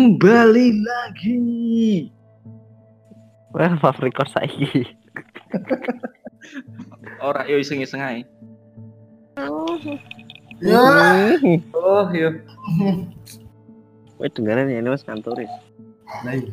[0.00, 2.08] Kembali lagi.
[3.52, 4.88] Wah, favorit kos saiki.
[7.20, 8.24] Ora yo iseng-iseng ae.
[10.64, 10.80] Ya.
[11.76, 12.32] Oh, yo.
[14.24, 15.52] Wih, dengaran ya ini mas kantoris.
[16.24, 16.48] Lah iya.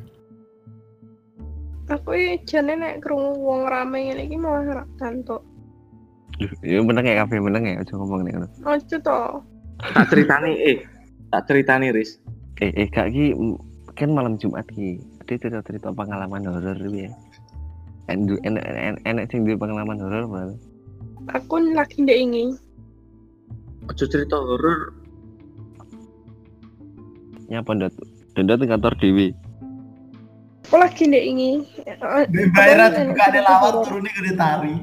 [1.87, 5.39] Aku ya jane nek krungu wong rame ngene iki malah ra kantuk.
[6.67, 8.35] Ya meneng ya kafe meneng ya, aja ngomong nih.
[8.35, 8.47] ngono.
[8.67, 9.19] Ojo to.
[9.95, 10.77] Tak ceritani eh.
[11.31, 12.19] Tak ceritani Riz.
[12.57, 13.37] Eh, eh kak ki
[13.93, 14.97] kan malam Jumat ki.
[15.27, 17.11] Dia cerita cerita pengalaman horor ya.
[18.07, 20.49] En- Enak enak enak sing duwe pengalaman horor bal.
[21.35, 22.49] Aku lagi ndek ingin.
[23.85, 24.95] Ojo cerita horor.
[27.47, 27.93] Nyapa ndot.
[28.35, 29.27] Ndot di kantor dewi.
[30.65, 31.57] Aku lagi ndek ingin.
[31.83, 34.75] Eh, Di bayaran buka ada lawat turunnya gede tari.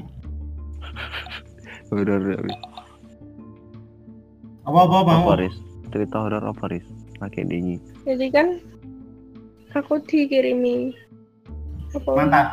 [1.89, 2.37] Horor ya.
[4.65, 5.19] Apa apa bang?
[5.21, 5.55] Apa Riz?
[5.89, 6.85] Cerita horor apa Riz?
[7.19, 7.79] Pakai dingi.
[8.03, 8.47] Jadi kan
[9.71, 10.91] aku dikirimi
[11.95, 12.11] apa?
[12.11, 12.47] Mantap.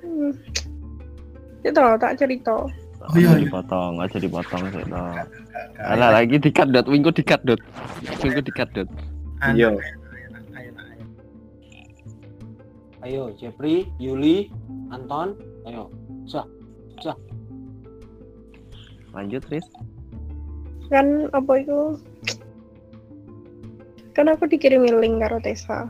[0.00, 0.32] Hmm.
[1.66, 2.64] Itu loh, tak cerita.
[3.06, 3.46] Oh, iya, iya.
[3.46, 5.14] dipotong, aja dipotong sih toh.
[5.78, 7.60] Alah lagi dikat dot, minggu dikat dot.
[8.24, 8.88] Minggu dikat dot.
[9.54, 9.76] Iya.
[13.06, 14.50] Ayo, Jeffrey, Yuli,
[14.90, 15.38] Anton,
[15.70, 15.86] ayo.
[19.14, 19.62] Lanjut Riz.
[20.90, 21.94] Kan apa itu?
[24.16, 25.84] Kan aku dikirimi link karo Tessa.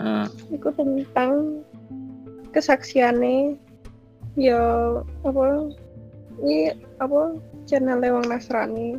[0.00, 0.26] Heeh.
[0.56, 1.60] Iku tentang
[2.56, 3.60] kesaksiane
[4.40, 4.56] ya
[5.24, 5.44] apa
[6.40, 7.36] ini apa
[7.68, 8.96] channel wong Nasrani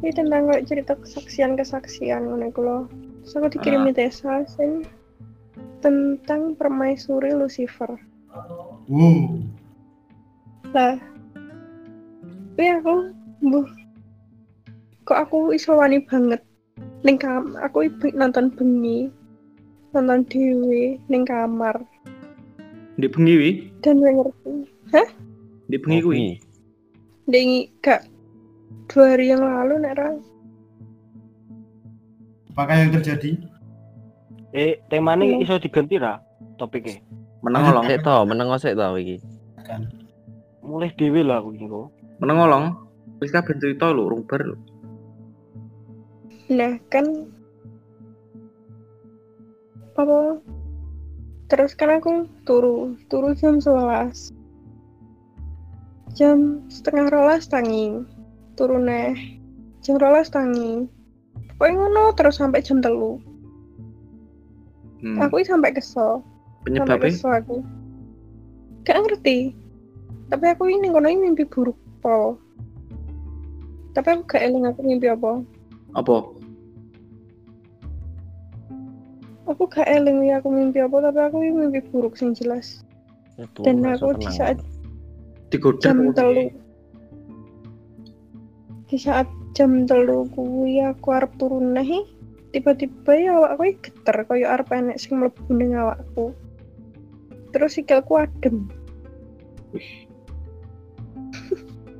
[0.00, 2.82] ini tentang kayak cerita kesaksian-kesaksian ngono iku loh
[3.22, 4.84] Terus aku dikirimi Tessa sing
[5.84, 7.92] tentang permaisuri Lucifer
[8.88, 9.44] Wow.
[10.72, 10.96] lah
[12.52, 12.94] tapi aku
[13.44, 13.68] buh
[15.04, 16.40] kok aku iso wani banget
[17.02, 19.10] ning kam aku ibu nonton bengi
[19.90, 21.76] nonton dewe ning kamar
[22.92, 23.50] Di bengi wi,
[23.80, 24.52] dan gue ngerti
[25.72, 26.16] di bengi kuwi.
[26.20, 26.28] Kopi.
[27.24, 28.04] dengi gak
[28.92, 30.08] dua hari yang lalu nek ra
[32.52, 33.40] Apakah yang terjadi?
[34.52, 35.40] Eh, temanya Iya.
[35.40, 36.20] iso diganti ra
[36.60, 37.00] topiknya.
[37.40, 37.88] Meneng olong.
[37.88, 39.16] Sik to, meneng sik to iki.
[39.64, 39.88] Kan.
[40.60, 41.88] Mulai dewe lah aku iki kok.
[42.20, 42.64] Meneng olong.
[43.24, 44.60] Wis kabeh cerita lho, rung bar lho.
[46.50, 47.06] Nah kan
[49.92, 50.40] apa?
[51.52, 54.32] Terus kan aku turu turu jam 11
[56.16, 58.02] jam setengah rolas tangi.
[58.56, 59.14] Turu neh
[59.84, 60.88] jam rolas tangi.
[61.60, 63.20] Pokoknya ngono terus sampai jam telu.
[65.02, 65.18] Hmm.
[65.18, 66.22] aku sampai kesel.
[66.22, 67.56] Sampai Penyebabnya kesel aku.
[68.86, 69.50] Gak ngerti.
[70.30, 72.40] Tapi aku ini ini mimpi buruk pol
[73.92, 75.44] tapi aku gak eling aku mimpi apa
[75.92, 76.24] apa?
[79.42, 80.40] aku gak eling ya.
[80.40, 80.96] Aku mimpi apa?
[81.02, 82.80] Tapi aku mimpi buruk sing jelas.
[83.36, 84.56] Itu dan aku di saat
[85.52, 85.80] Digoda.
[85.84, 86.48] jam telu.
[88.88, 89.24] di saat
[89.56, 92.04] jam telu kuwi aku arep turun neh
[92.52, 96.32] tiba-tiba ya awakku geter kaya arep enek sing mlebu ning awakku.
[97.52, 98.68] Terus sikilku adem.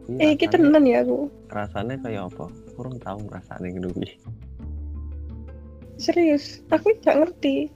[0.09, 1.29] Iya, eh iki rasanya- tenan ya aku.
[1.53, 2.45] Rasanya kayak apa?
[2.83, 4.11] Kurang tahu rasanya gitu kuwi.
[6.03, 7.71] serius aku gak ngerti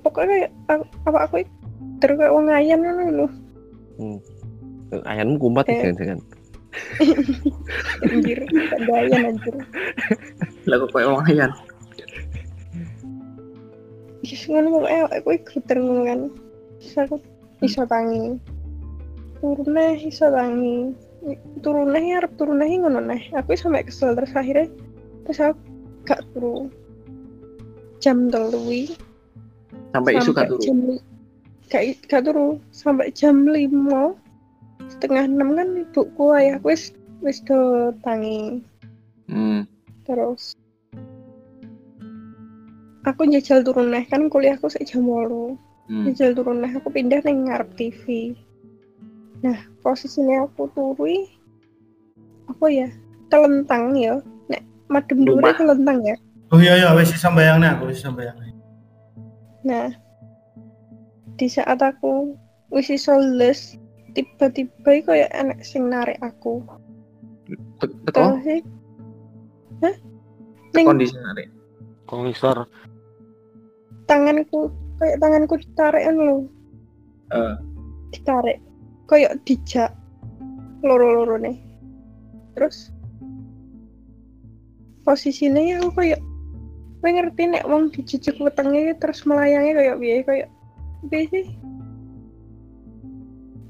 [0.00, 1.34] pokoknya kayak aku, apa aku
[2.00, 3.26] terus kayak wong ayan ngono lho
[5.04, 5.76] Ayammu kumpet Eh.
[5.76, 6.18] ya jangan.
[8.08, 9.54] anjir gak ayan anjir
[10.64, 11.52] Lah kok koyo wong ayan.
[14.24, 16.20] Yes, ngono pokoknya aku iki geter ngono kan
[16.80, 17.16] terus aku
[17.60, 18.40] iso tangi
[19.36, 20.96] turun neh iso tangi
[21.64, 24.68] turun neh arep turun neh ngono neh aku sampai kesel terus akhirnya
[25.24, 25.60] terus aku
[26.04, 26.68] gak turu
[28.04, 28.92] jam telu wi,
[29.96, 30.60] Sampai isu gak turu.
[30.60, 30.76] jam
[31.72, 34.12] gak, turu sampai jam lima
[34.92, 36.92] setengah enam kan ibuku ayahku wis
[37.24, 38.60] wis do tangi
[39.24, 39.64] Hmm.
[40.04, 40.52] terus
[43.08, 46.08] aku njajal turun neh kan kuliahku sik jam 8 Hmm.
[46.08, 48.32] Jajal turun nah aku pindah ning ngarep TV.
[49.44, 49.54] Nah,
[49.84, 51.28] posisinya aku turu
[52.48, 52.88] apa ya?
[53.28, 54.16] Telentang ya.
[54.48, 55.56] Nek madem dhuwure Rumah.
[55.56, 56.16] telentang ya.
[56.48, 58.52] Oh iya iya wis iso mbayangnya aku wis iso mbayangnya.
[59.64, 59.88] Nah,
[61.36, 62.32] di saat aku
[62.70, 63.76] wis iso les,
[64.12, 66.64] tiba-tiba kayak enek sing narik aku.
[67.80, 68.60] Te- Teko sih.
[69.82, 69.94] Hah?
[70.72, 71.48] Ning kondisi narik.
[72.04, 72.64] Kongisor.
[74.04, 74.68] tanganku
[75.00, 76.44] kayak tanganku ditarik lho,
[77.32, 77.54] Eh,
[78.12, 78.60] ditarik.
[79.04, 79.92] Kayak dijak
[80.84, 81.56] loro-loro nih.
[82.54, 82.92] Terus?
[85.04, 86.20] Posisinya ya aku kayak
[87.04, 90.48] kowe ngerti nek wong dijujuk wetenge terus melayangnya kayak piye kayak
[91.12, 91.46] piye sih?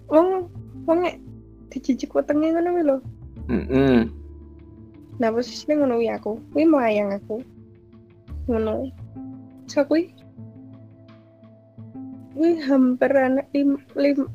[0.07, 0.47] Wong
[0.87, 1.19] wong nek
[1.75, 2.97] dijujuk wetenge ngono kuwi lho.
[3.51, 4.07] Heeh.
[5.19, 6.33] nah posisinya ngono kuwi aku.
[6.55, 7.43] Kuwi melayang aku.
[8.47, 8.95] Ngono.
[9.67, 10.15] So kuwi
[12.39, 14.31] kuwi hampir anak lim, lim,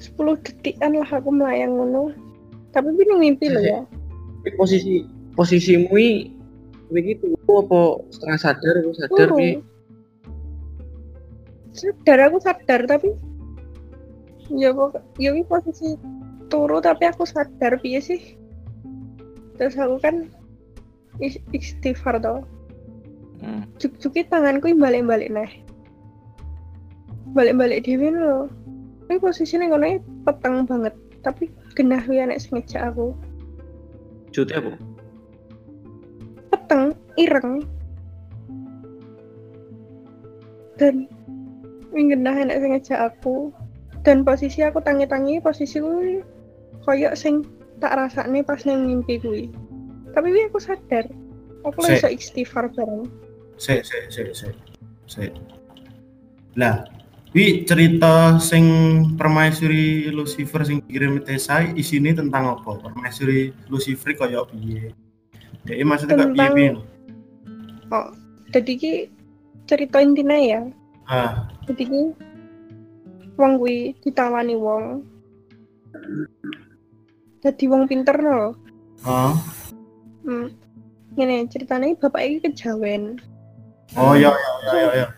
[0.00, 2.12] 10 detikan lah aku melayang ngono.
[2.72, 3.80] Tapi ning mimpi lho ya.
[4.60, 5.02] Posisi
[5.34, 5.92] posisimu
[6.86, 9.36] begitu apa setengah sadar apa sadar Turu.
[9.36, 9.48] pi
[11.74, 13.10] sadar aku sadar tapi
[14.54, 15.98] ya pokok ya posisi
[16.46, 18.22] turu tapi aku sadar piye sih?
[19.58, 20.30] Terus aku kan
[21.18, 22.44] is- istighfar toh.
[23.36, 23.68] Hmm.
[23.76, 25.50] juk-juki tanganku yang balik-balik neh.
[27.36, 28.48] Balik-balik dhewe lho
[29.06, 30.94] kuwi posisine ngono ya peteng banget.
[31.22, 33.14] Tapi genah kuwi anek sing ngejak aku.
[34.34, 34.74] Jute apa?
[36.50, 37.62] peteng ireng.
[40.76, 41.06] Dan
[41.94, 43.54] genah anek sing ngejak aku.
[44.02, 46.22] Dan posisi aku tangi-tangi posisi kuwi
[46.86, 47.42] koyok sing
[47.82, 49.50] tak rasakne pas nang mimpi kuwi.
[50.14, 51.06] Tapi kuwi aku sadar
[51.66, 53.06] aku iso istighfar bareng.
[53.58, 54.54] Sik, sik, sik, sik.
[55.06, 55.32] Sik.
[56.58, 56.82] Lah,
[57.36, 58.64] wi cerita sing
[59.20, 62.80] permaisuri Lucifer sing dikirim Tesa isine tentang apa?
[62.80, 64.96] Permaisuri Lucifer kaya piye?
[65.68, 66.70] Dek maksudnya kaya piye piye?
[67.92, 68.08] oh
[68.50, 68.92] jadi ki
[69.66, 70.62] cerita intinya ya
[71.06, 72.00] Ah, jadi ki
[73.38, 75.06] wong kuwi ditawani wong
[77.46, 78.58] jadi wong pinter no
[79.06, 79.34] oh,
[80.26, 80.50] hmm.
[81.14, 83.22] ngene ceritanya bapak ini kejawen
[83.94, 84.34] oh ya
[84.66, 85.08] ya ya ya.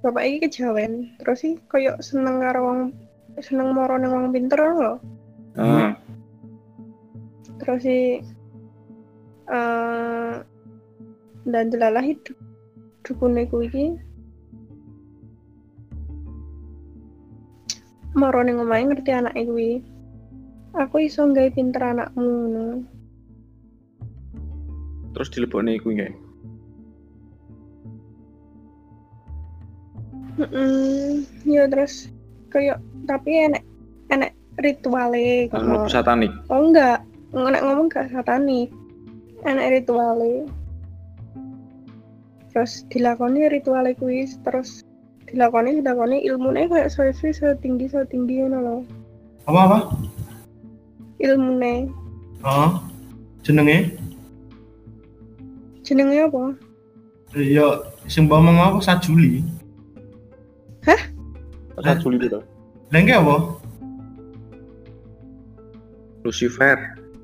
[0.00, 0.92] Bapak ini kejawen.
[1.20, 2.80] Terus sih koyo seneng karo wong
[3.40, 4.92] seneng moro ning wong pinter lho.
[5.60, 5.92] Ah,
[7.60, 8.24] terus sih
[9.50, 10.34] eh
[11.48, 12.36] dan delalah hidup
[13.04, 13.86] dukune kuwi iki.
[18.16, 19.70] Moro ning omahe ngerti anake kuwi.
[20.70, 22.66] Aku iso nggawe pinter anakmu ngono.
[25.10, 26.29] Terus dilebokne iku nggih.
[30.48, 32.08] Mm, ya terus
[32.48, 33.62] kayak tapi enek
[34.08, 35.84] enek rituale ngono.
[35.84, 36.32] satanik.
[36.48, 37.04] Oh enggak,
[37.36, 38.72] nek ngomong gak satanik.
[39.44, 40.48] Enek rituale.
[42.50, 44.82] Terus dilakoni rituale kuwi terus
[45.28, 48.76] dilakoni dilakoni ilmune kayak sesuai so tinggi so tinggi ngono lho.
[49.46, 49.78] Apa apa?
[51.20, 51.92] Ilmune
[52.40, 52.80] Oh,
[53.44, 53.92] jenenge?
[55.84, 56.56] jenenge apa?
[57.36, 57.66] Ya,
[58.08, 59.44] sing mbok ngomong apa Sajuli?
[60.84, 62.44] Saya Juli itu.
[62.92, 63.56] Lengke apa?
[66.24, 66.76] Lucifer.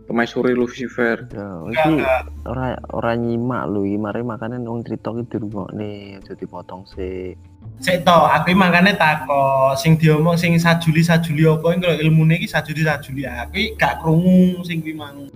[0.07, 1.27] Pemaisuri Lucifer.
[1.35, 2.23] Ya, Enggak, iki enggak.
[2.47, 7.35] ora ora nyimak lho iki mari makane wong crita ki dirungokne aja dipotong sik.
[7.83, 12.39] Sik to, aku iki makane takok sing diomong sing Sajuli Sajuli apa iki kalau ilmune
[12.39, 15.27] iki Sajuli Sajuli aku iki gak krungu sing kuwi mang.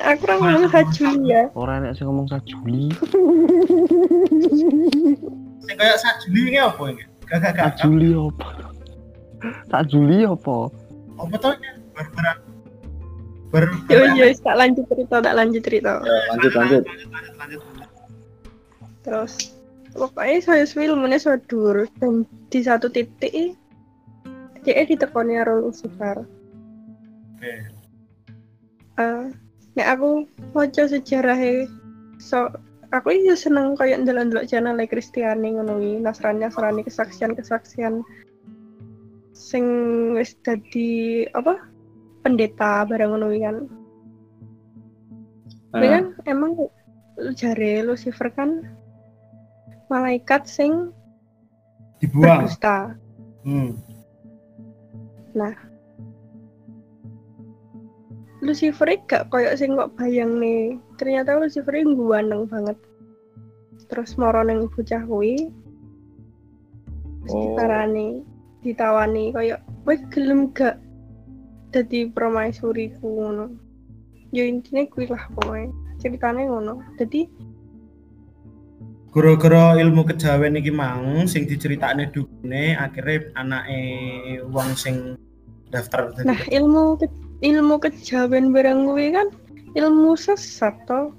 [0.00, 1.42] Aku ora ngomong hajuli ya.
[1.52, 2.88] Ora enek sing ngomong sajuli.
[5.62, 7.04] Sing kaya Sajuli ini apa iki?
[7.30, 7.64] Gak gak gak.
[7.78, 8.48] Sajuli apa?
[9.70, 10.56] Sajuli apa?
[11.18, 11.70] Apa to ini?
[11.92, 12.06] Bar
[13.52, 16.00] bar Yo yo tak lanjut cerita, tak lanjut cerita.
[16.00, 16.82] Ya, lanjut lanjut.
[17.36, 17.90] lanjut lanjut.
[19.04, 19.32] Terus
[19.92, 23.54] pokoknya saya ilmunya so dur dan di satu titik
[24.64, 26.24] dia ditekoni karo Lucifer.
[27.36, 27.54] Oke.
[29.02, 29.24] Eh,
[29.76, 31.68] nek aku maca sejarahnya
[32.22, 32.48] so
[32.92, 38.04] aku ya seneng kayak ndelok-ndelok channel Kristiani ngono kuwi, Nasrani Nasrani kesaksian-kesaksian
[39.32, 39.64] sing
[40.12, 41.56] wis dadi apa
[42.20, 43.56] pendeta bareng ngono kan.
[45.72, 46.52] Ah, kan emang
[47.32, 48.60] jare Lucifer kan
[49.88, 50.92] malaikat sing
[51.96, 52.44] Dibuang.
[52.44, 52.92] berdusta.
[53.42, 53.80] Hmm.
[58.42, 60.76] Lucifer iki gak koyo sing kok bayang nih.
[61.02, 62.78] Ternyata Lucifer iki guaneng banget.
[63.90, 65.50] Terus moro ning bocah kuwi.
[67.26, 67.42] Terus Oh.
[67.42, 68.22] ditarani,
[68.62, 70.78] ditawani koyo kowe gelem gak
[71.74, 73.50] dadi permaisuriku ngono.
[74.30, 75.74] Ya intinya kuwi lah pokoknya.
[75.98, 76.78] Ceritanya ngono.
[77.02, 77.26] Jadi
[79.12, 83.82] Gara-gara ilmu kejawen iki mang sing diceritakne dukune akhirnya anake
[84.48, 85.20] wong sing
[85.68, 87.12] daftar nah ilmu ke-
[87.44, 89.28] ilmu kejawen bareng kuwi kan
[89.76, 91.12] ilmu sesat toh.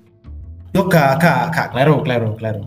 [0.73, 2.63] Yo gak gak gak kleru kleru kleru.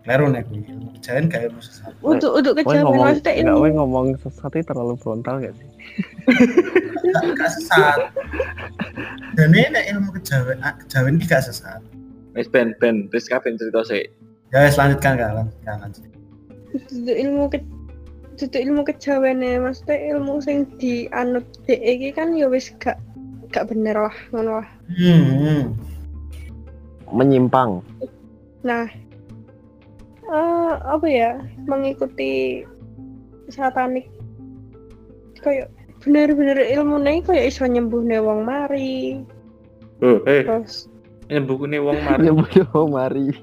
[0.00, 1.92] Kleru nek kuwi ilmu kejawen gak ilmu sesat.
[2.00, 5.68] Untuk untuk kejawen maksudnya ilmu ngomong sesuatu terlalu frontal gak sih?
[7.10, 7.98] Gak, gak sesat.
[9.34, 11.82] Dan ini nek ilmu kejawen ah, kejawen iki gak sesat.
[12.38, 14.14] Wis ben ben wis kabeh cerita sik.
[14.50, 16.02] Ya wis lanjutkan kan, lanjutkan lanjut.
[16.90, 17.58] Duduk ilmu ke
[18.38, 22.96] duduk ilmu kejawen ya maksudnya ilmu sing dianut DE iki kan ya wis gak
[23.50, 24.68] gak bener lah ngono lah.
[24.86, 25.62] Hmm, hmm.
[27.10, 27.82] menyimpang.
[28.62, 28.86] Nah
[30.30, 31.42] eh, apa ya?
[31.66, 32.62] Mengikuti
[33.50, 34.06] satanik.
[35.42, 39.20] Kayak bener-bener ilmu nih kayak iso nyembuh wong mari.
[40.00, 40.46] Oh, eh.
[40.46, 40.86] Terus
[41.26, 42.22] nyembukune wong mari.
[42.30, 43.34] nyebut oh mari.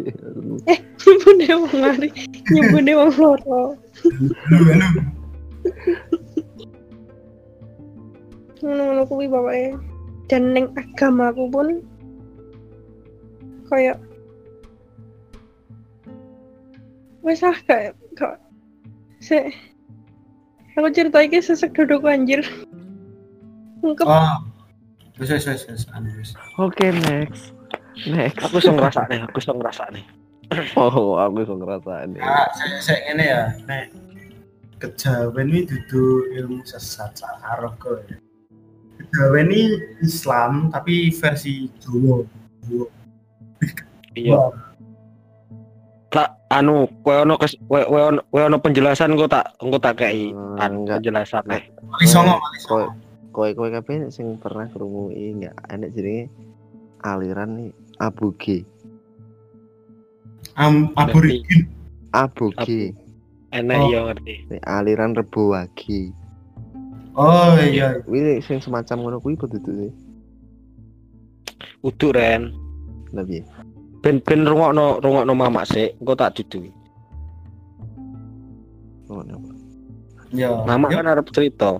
[1.27, 2.09] Nyembuh wong mari.
[2.55, 3.63] Nyembuh wong loro.
[8.57, 9.77] Ngono-ngono kuwi pokoknya
[10.27, 11.67] dan neng agamaku pun
[13.67, 13.99] kayak
[17.23, 18.39] wes ah gak gak
[19.19, 19.51] se
[20.75, 22.43] aku cerita iki sesek duduk anjir
[23.83, 24.41] Ungkep Oh.
[25.17, 26.33] Wis wis wis wis anu wis.
[26.57, 27.53] oke next
[28.05, 30.01] next Aku iso ngrasakne, aku iso ngrasakne.
[30.79, 33.85] oh aku iso ngerasaan Nah, saya saya ngene ya, nek
[34.77, 37.97] kejawen iki dudu ilmu sesat saharoh kok.
[38.07, 38.17] ya.
[39.07, 39.61] Kejawen ini
[39.99, 42.21] Islam tapi versi Jawa.
[42.63, 42.87] Jawa.
[44.13, 44.39] Iya.
[46.07, 49.95] Tak anu, kowe ono kes- kowe kowe ono kowe ono penjelasan kok tak engko tak
[49.97, 51.63] kei Hmm, anu penjelasan eh.
[51.83, 52.87] Wali songo, kowe songo.
[53.29, 56.23] kowe kowe kabeh sing pernah krungu iki enggak enek jenenge
[56.99, 58.63] aliran nih abuge
[60.55, 61.69] Am aborigin.
[62.11, 62.95] abuge
[63.47, 63.87] Enek Oh.
[63.87, 64.33] ya ngerti.
[64.49, 66.11] Nih, aliran rebo wagi
[67.17, 67.97] Oh iya.
[68.05, 69.91] Wih, sing semacam ngono kuwi apa dudu sih?
[71.81, 72.53] Udu ren.
[73.09, 73.41] Lebih.
[74.05, 76.69] Ben ben rungokno rungokno mamak sik, engko tak dudu.
[79.09, 79.35] Ngono.
[80.29, 80.61] Iya.
[80.61, 81.71] Mamak Yuk, kan arep cerita.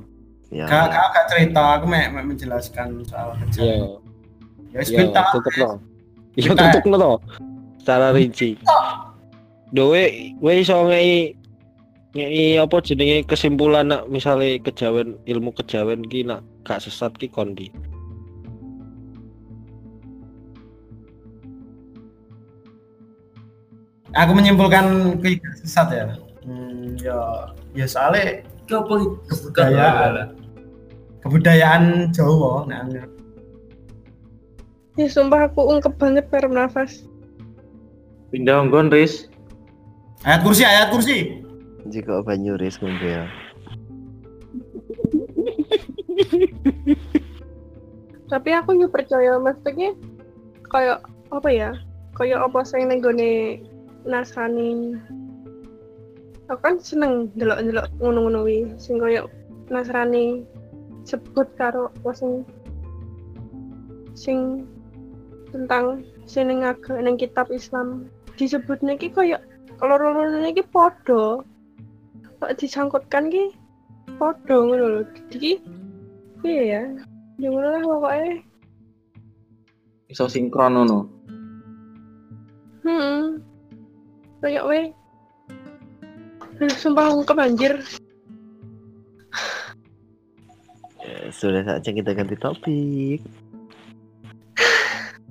[0.50, 0.65] Ya.
[0.65, 3.46] Kak, kak, kak cerita, aku mek mek menjelaskan soal Iya.
[3.46, 3.79] kejawen.
[4.74, 5.25] Ya wis Iya, bentar.
[5.29, 5.70] tutupno.
[6.34, 6.65] Iya Bentar.
[6.74, 7.13] tutupno to.
[7.77, 8.50] Secara rinci.
[9.70, 10.03] Dowe
[10.41, 11.37] we iso ngei
[12.18, 17.70] ngei apa jenenge kesimpulan nak misale kejawen ilmu kejawen ki nak gak sesat ki kondi.
[24.18, 26.06] Aku menyimpulkan gak sesat ya.
[26.42, 30.34] Hmm, ya ya soalnya kebudayaan
[31.24, 33.10] kebudayaan Jawa anggap
[35.00, 37.08] ya sumpah aku ungkep banget per nafas
[38.28, 39.32] Pindah nggon Riz.
[40.28, 41.47] ayat kursi ayat kursi
[41.88, 43.24] Jika banyu ris ngumpil.
[48.27, 49.96] tapi aku juga percaya maksudnya
[50.67, 51.00] kayak
[51.32, 51.72] apa ya?
[52.20, 53.63] Kayak apa sing nenggone
[54.03, 55.00] Nasrani?
[56.51, 59.27] Aku kan seneng delok-delok ngono-ngono wi sing kayak
[59.72, 60.44] Nasrani
[61.08, 62.44] sebut karo sing
[64.15, 64.67] sing
[65.51, 68.12] tentang sing ning kitab Islam.
[68.36, 69.44] Disebutnya ki kayak
[69.79, 71.41] loro-loro iki padha
[72.38, 73.53] kok disangkutkan ki
[74.22, 75.01] padha ngono lho
[75.34, 75.60] iki
[76.41, 76.82] piye ya
[77.41, 78.48] ya ngono lah pokoknya
[80.08, 81.03] Iso sinkron ngono.
[82.88, 83.44] Hmm.
[84.39, 84.82] Kayak we.
[86.63, 87.75] Aduh, Sumpah ungkep anjir.
[91.03, 93.20] Ya, sudah saatnya kita ganti topik.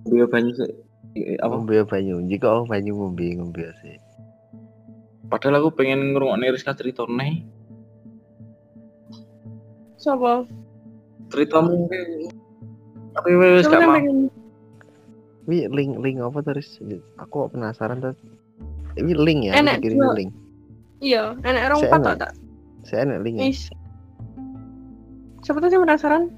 [0.06, 0.72] Dia banyak sih.
[1.16, 1.56] Eh, Apa?
[1.56, 2.20] Ngombe banyu.
[2.28, 3.96] Jika oh banyu ngombe ngombe sih.
[5.26, 7.42] Padahal aku pengen ngrungokne Rizka cerita nih.
[9.98, 10.46] Sopo?
[11.34, 12.30] Ceritamu ki-
[13.16, 13.98] tapi wis Coba gak mau.
[15.46, 16.78] Wi link link apa terus?
[17.18, 18.14] Aku penasaran tuh.
[18.98, 20.14] Ini link ya, Enak, aku kirim dua.
[20.14, 20.30] link.
[21.00, 22.32] Iya, enak orang empat tak.
[22.86, 23.44] Saya enak link ya.
[23.50, 23.68] Is.
[25.42, 26.30] Siapa tuh sih penasaran?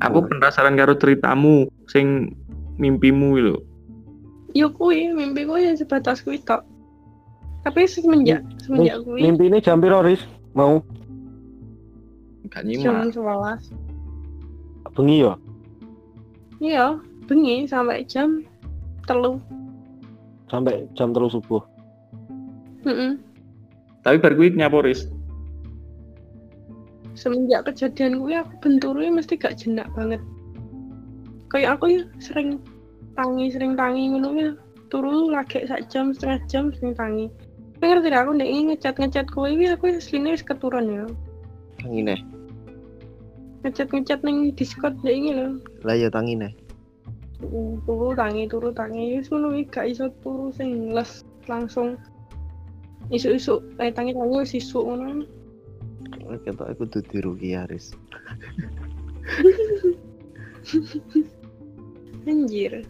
[0.00, 2.32] Aku penasaran karo ceritamu sing
[2.80, 3.56] mimpimu lho.
[4.54, 6.62] Yo kuwi, mimpi kuwi ya sebatas kuwi tok.
[7.64, 10.20] Tapi semenjak semenjak kuwi Mimpi ini jam piro, Riz?
[10.52, 10.84] Mau
[12.52, 13.16] Gak jam nyimak.
[13.16, 14.92] 11.
[14.94, 15.34] bengi ya?
[16.62, 16.86] Iya,
[17.26, 18.46] bengi sampai jam
[19.10, 19.42] telu.
[20.46, 21.64] Sampai jam terus subuh.
[22.86, 23.18] Heeh.
[24.04, 25.08] Tapi bar kuwi nyapo Riz.
[27.16, 30.20] Semenjak kejadian kuwi aku benturu mesti gak jenak banget.
[31.48, 32.60] Kayak aku ya sering
[33.18, 34.52] tangi, sering tangi ngono ya.
[34.92, 37.26] Turu lagi sak jam, setengah jam sering tangi.
[37.84, 41.04] Tapi ngerti dah, aku ndek ini ngecat-ngecat kuwi iki aku asline wis keturun ya.
[41.76, 42.16] Tangine.
[43.60, 45.60] Ngecat-ngecat ning Discord ndek ini lho.
[45.84, 46.56] Lah ya tangine.
[47.44, 49.20] Mm, Turu tangi, turu tangi.
[49.20, 52.00] Wis ngono iki gak iso turu sing les langsung
[53.12, 55.28] isuk-isuk eh tangi-tangi wis isuk ngono.
[56.40, 57.92] Ketok aku dudu rugi Haris.
[62.32, 62.80] Anjir.